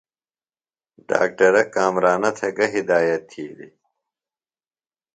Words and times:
ڈاکٹرہ 1.09 1.63
کامرانہ 1.75 2.29
تھےۡ 2.37 2.53
گہ 2.57 2.65
ہدایت 2.75 3.21
تِھیلیۡ؟ 3.29 3.73